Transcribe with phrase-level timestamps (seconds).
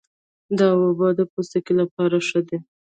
[0.57, 2.57] دا اوبه د پوستکي لپاره ښې دي.